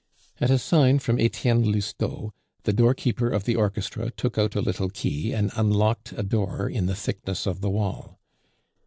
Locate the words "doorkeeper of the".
2.73-3.55